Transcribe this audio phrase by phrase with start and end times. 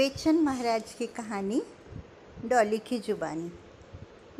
[0.00, 1.60] बेचन महाराज की कहानी,
[2.46, 3.50] डॉली की जुबानी।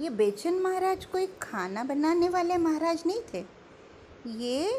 [0.00, 3.44] ये बेचन महाराज कोई खाना बनाने वाले महाराज नहीं थे।
[4.38, 4.70] ये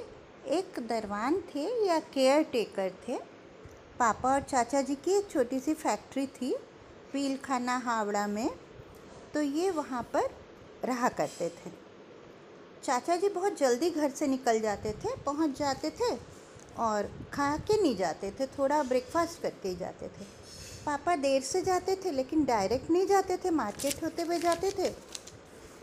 [0.47, 3.17] एक दरवान थे या केयर टेकर थे।
[3.99, 6.53] पापा और चाचा जी की एक छोटी सी फैक्ट्री थी
[7.13, 8.49] पील खाना हावड़ा में।
[9.33, 10.29] तो ये वहाँ पर
[10.85, 11.71] रहा करते थे।
[12.83, 16.15] चाचा जी बहुत जल्दी घर से निकल जाते थे, पहुँच जाते थे
[16.79, 20.41] और खा के नहीं जाते थे, थोड़ा ब्रेकफास्ट करके ही जाते थे।
[20.85, 24.89] पापा देर से जाते थे, लेकिन डायरेक्ट नहीं जाते थे मार्केट होते हुए जाते थे।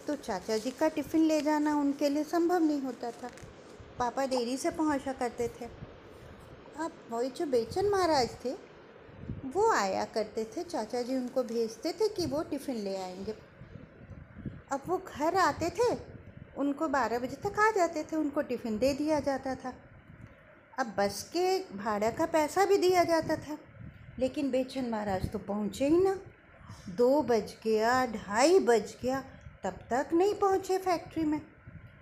[0.07, 3.31] तो चाचा जी का टिफ़िन ले जाना उनके लिए संभव नहीं होता था।
[3.99, 5.65] पापा देरी से पहुँचा करते थे।
[6.81, 8.53] अब वही जो बेचन महाराज थे,
[9.47, 13.35] वो आया करते थे। चाचा जी उनको भेजते थे कि वो टिफ़िन ले आएँगे।
[14.73, 15.99] अब वो घर आते थे,
[16.57, 19.75] उनको बारह बजे तक आ जाते थे, उनको टिफ़िन दे दिया जाता था।
[20.79, 23.59] अब बस के भाड़ा का पैसा भी दिया जाता था।
[24.19, 26.19] लेकिन बेचन महाराज तो पहुँचे ही ना।
[26.89, 29.21] दो बज गया, ढाई बज गया,
[29.65, 31.41] तब तक नहीं पहुँचे फैक्ट्री में।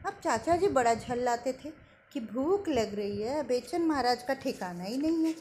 [0.07, 1.71] अब चाचा जी बड़ा झल्लाते थे
[2.13, 5.35] कि भूख लग रही है, बेचन महाराज का ठिकाना ही नहीं है।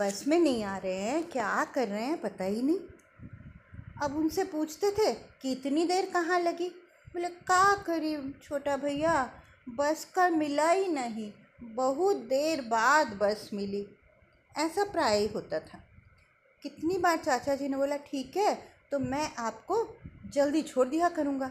[0.00, 2.78] बस में नहीं आ रहे हैं, क्या कर रहे हैं पता ही नहीं।
[4.02, 6.68] अब उनसे पूछते थे कि इतनी देर कहाँ लगी।
[7.08, 9.30] बोले, का करी छोटा भैया,
[9.68, 13.86] बस का मिला ही नहीं। बहुत देर बाद बस मिली।
[14.56, 15.78] ऐसा प्राय होता था।
[16.62, 18.54] कितनी बार चाचा जी ने बोला, ठीक है
[18.92, 19.76] तो मैं आपको
[20.32, 21.50] जल्दी छोड़ दिया करूँगा।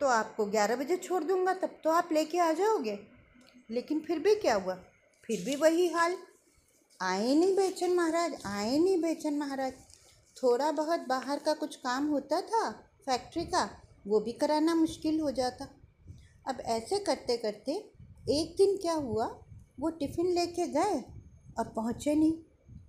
[0.00, 2.98] तो आपको ग्यारह बजे छोड़ दूँगा, तब तो आप लेके आ जाओगे।
[3.70, 4.74] लेकिन फिर भी क्या हुआ?
[5.24, 6.16] फिर भी वही हाल।
[7.00, 9.72] आए नहीं बेचन महाराज, आए नहीं बेचन महाराज।
[10.36, 12.70] थोड़ा बहुत बाहर का कुछ काम होता था,
[13.06, 13.68] फैक्ट्री का,
[14.06, 15.68] वो भी कराना मुश्किल हो जाता।
[16.48, 17.72] अब ऐसे करते करते
[18.30, 19.26] एक दिन क्या हुआ,
[19.80, 21.02] वो टिफ़िन लेके गए
[21.58, 22.34] और पहुँचे नहीं।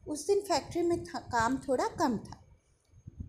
[0.08, 2.44] उस दिन फैक्ट्री में था, काम थोड़ा कम था।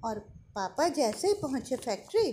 [0.05, 0.19] और
[0.55, 2.32] पापा जैसे ही पहुँचे फैक्ट्री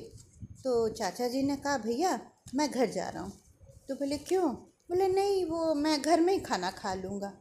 [0.64, 2.20] तो चाचा जी ने कहा, भैया,
[2.56, 3.31] मैं घर जा रहा हूँ।
[3.90, 4.54] तो बोले, क्यों?
[4.54, 7.34] बोले, नहीं, वो मैं घर में ही खाना खा लूँगा।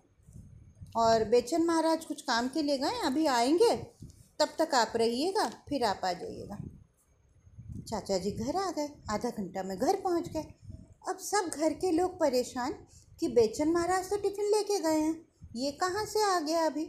[0.97, 3.77] और बेचन महाराज कुछ काम के लिए गए, अभी आएँगे,
[4.39, 6.59] तब तक आप रहिएगा, फिर आप आ जाइएगा।
[7.89, 10.43] चाचा जी घर आ गए, आधा घंटा में घर पहुँच गए।
[11.09, 12.73] अब सब घर के लोग परेशान
[13.21, 16.84] कि बेचन महाराज तो टिफ़िन लेके गए हैं। ये कहाँ से आ गया अभी?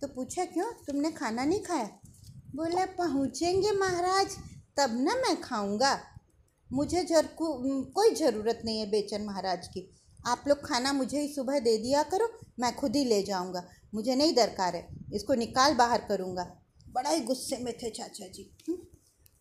[0.00, 0.70] तो पूछा क्यों?
[0.86, 1.88] तुमने खाना नहीं खाया?
[2.56, 4.36] बोले पहुँचेंगे महाराज
[4.76, 5.98] तब ना मैं खाऊँगा।
[6.70, 7.46] मुझे जर को,
[7.92, 9.90] कोई ज़रूरत नहीं है बेचन महाराज की।
[10.26, 12.28] आप लोग खाना मुझे ही सुबह दे दिया करो
[12.60, 13.64] मैं खुद ही ले जाऊँगा।
[13.94, 16.44] मुझे नहीं दरकार है इसको निकाल बाहर करूँगा।
[16.88, 18.50] बड़ा ही गुस्से में थे चाचा जी।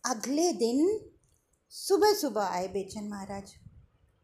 [0.04, 1.00] अगले दिन
[1.72, 3.54] सुबह सुबह आए बेचन महाराज।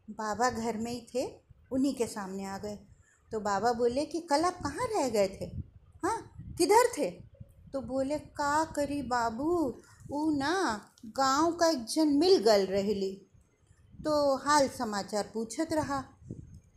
[0.08, 1.26] बाबा घर में ही थे
[1.72, 2.78] उन्हीं के सामने आ गए।
[3.32, 5.44] तो बाबा बोले कि कल आप कहाँ रह गए थे?
[6.02, 6.18] हाँ
[6.58, 7.10] किधर थे?
[7.72, 9.82] तो बोले, का करी बाबू,
[10.12, 10.54] ऊ ना
[11.16, 13.12] गाँव का एक जन मिल गल रहली।
[13.98, 16.00] तो हाल समाचार पूछत रहा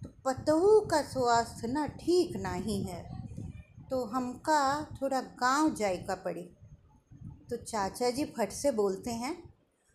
[0.04, 3.02] तो पतहू का स्वास्थ्य ना ठीक नहीं है
[3.90, 4.62] तो हमका
[5.02, 6.42] थोड़ा गाँव जाए का पड़ी।
[7.50, 9.34] तो चाचा जी फट से बोलते हैं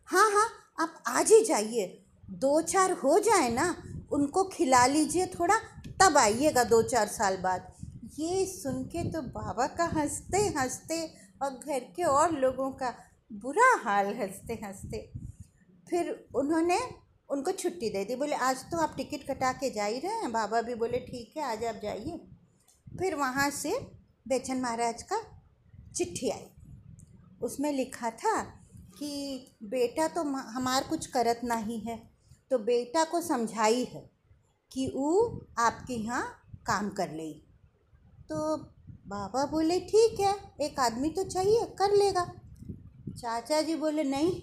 [0.09, 0.49] हाँ हाँ
[0.81, 1.87] आप आज ही जाइए,
[2.31, 3.75] दो चार हो जाए ना
[4.11, 5.57] उनको खिला लीजिए थोड़ा,
[6.01, 7.73] तब आइएगा दो चार साल बाद।
[8.19, 11.03] ये सुन के तो बाबा का हँसते हँसते
[11.43, 12.95] और घर के और लोगों का
[13.33, 14.99] बुरा हाल हँसते हँसते,
[15.91, 16.79] फिर उन्होंने
[17.29, 20.33] उनको छुट्टी दे दी। बोले, आज तो आप टिकट कटा के जा ही रहे हैं।
[20.33, 22.21] बाबा भी बोले, ठीक है, आज आप जाइए।
[22.99, 23.79] फिर वहाँ से
[24.29, 25.21] बेचन महाराज का
[25.97, 26.47] चिट्ठी आई।
[27.43, 28.41] उसमें लिखा था
[28.99, 32.18] कि, बेटा तो हमार कुछ करत नहीं है।
[32.51, 34.11] तो बेटा को समझाई है
[34.73, 37.33] कि वो आपके यहाँ काम कर ले।
[38.29, 38.57] तो
[39.07, 42.33] बाबा बोले, ठीक है, एक आदमी तो चाहिए, कर लेगा।
[43.19, 44.43] चाचा जी बोले, नहीं,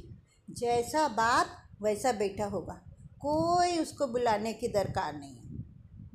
[0.50, 1.48] जैसा बाप,
[1.82, 2.74] वैसा बेटा होगा।
[3.22, 5.46] कोई उसको बुलाने की दरकार नहीं है।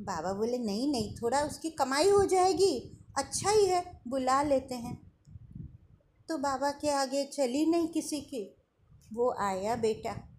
[0.00, 5.12] बाबा बोले, नहीं नहीं, थोड़ा उसकी कमाई हो जाएगी। अच्छा ही है, बुला लेते हैं।
[6.28, 8.56] तो बाबा के आगे चली नहीं किसी की।
[9.12, 10.29] वो आया बेटा।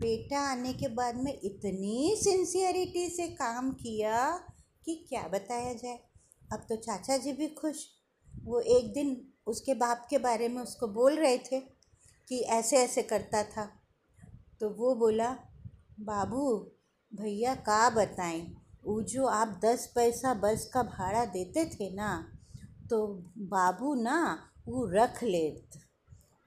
[0.00, 4.28] बेटा आने के बाद में इतनी सिंसियरिटी से काम किया
[4.84, 5.98] कि क्या बताया जाए।
[6.52, 7.86] अब तो चाचा जी भी खुश।
[8.44, 11.60] वो एक दिन उसके बाप के बारे में उसको बोल रहे थे
[12.28, 13.64] कि ऐसे ऐसे करता था।
[14.60, 15.30] तो वो बोला,
[16.00, 16.70] बाबू,
[17.14, 22.32] भैया का बताएँ, वो जो आप दस पैसा बस का भाड़ा देते थे ना
[22.90, 23.06] तो
[23.38, 24.38] बाबू ना
[24.68, 25.80] वो रख लेत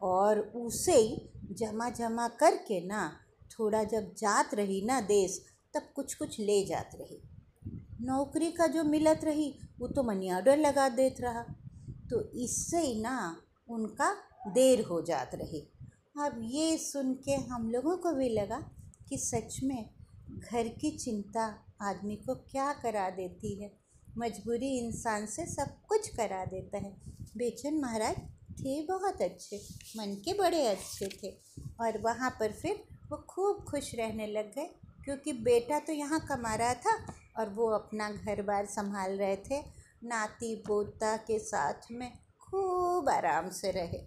[0.02, 3.20] और उसे जमा जमा करके ना
[3.60, 5.42] थोड़ा जब जात रही ना देश,
[5.74, 7.22] तब कुछ कुछ ले जात रही।
[8.02, 11.46] नौकरी का जो मिलत रही, वो तो मनी ऑर्डर लगा देत रहा।
[12.10, 14.14] तो इससे ही ना उनका
[14.48, 15.60] देर हो जात रही।
[16.22, 18.60] अब ये सुन के हम लोगों को भी लगा
[19.10, 19.90] कि सच में
[20.52, 23.72] घर की चिंता आदमी को क्या करा देती है।
[24.18, 27.02] मजबूरी इंसान से सब कुछ करा देता है।
[27.38, 28.16] बेचन महाराज
[28.60, 29.58] थे बहुत अच्छे,
[29.98, 31.30] मन के बड़े अच्छे थे।
[31.80, 32.84] और वहाँ पर फिर
[33.14, 34.66] वो खूब खुश रहने लग गए,
[35.06, 36.96] क्योंकि बेटा तो यहाँ कमा रहा था
[37.40, 39.60] और वो अपना घर बार संभाल रहे थे।
[40.04, 42.12] नाती पोता के साथ में
[42.42, 44.00] खूब आराम से रहे।